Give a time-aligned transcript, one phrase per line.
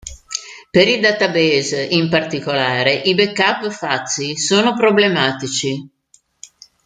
[0.75, 5.87] Per i database, in particolare, i backup fuzzy sono problematici.